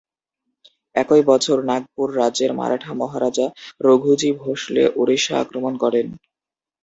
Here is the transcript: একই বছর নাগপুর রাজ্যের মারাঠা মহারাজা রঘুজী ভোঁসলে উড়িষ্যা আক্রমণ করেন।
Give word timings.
একই 0.95 1.21
বছর 1.27 1.57
নাগপুর 1.63 2.07
রাজ্যের 2.15 2.51
মারাঠা 2.53 2.91
মহারাজা 2.93 3.47
রঘুজী 3.81 4.29
ভোঁসলে 4.39 4.83
উড়িষ্যা 4.95 5.35
আক্রমণ 5.39 5.73
করেন। 5.83 6.07